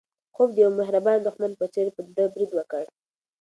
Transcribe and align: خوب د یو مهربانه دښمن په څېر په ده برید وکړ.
خوب 0.35 0.49
د 0.53 0.57
یو 0.63 0.71
مهربانه 0.79 1.19
دښمن 1.21 1.51
په 1.59 1.65
څېر 1.73 1.87
په 1.95 2.01
ده 2.15 2.23
برید 2.33 2.51
وکړ. 2.55 2.83